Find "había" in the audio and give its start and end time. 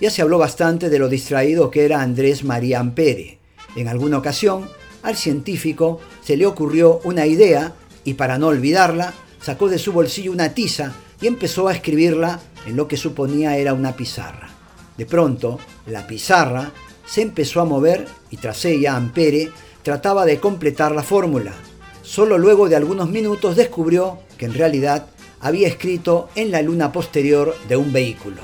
25.40-25.68